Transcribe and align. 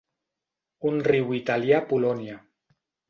Un 0.91 0.97
riu 1.07 1.35
italià 1.41 1.77
a 1.81 1.85
Polònia. 1.93 2.39